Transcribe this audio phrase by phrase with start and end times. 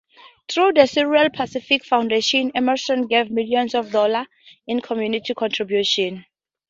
[0.49, 4.25] Through the Sierra Pacific Foundation, Emmerson gave millions of dollars
[4.65, 6.25] in community contributions.